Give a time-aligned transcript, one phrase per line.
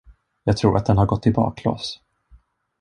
[0.43, 1.99] Jag tror att den har gått i baklås.